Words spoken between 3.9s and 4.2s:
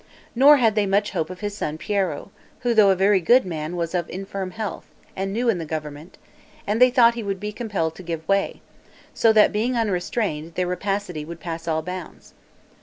of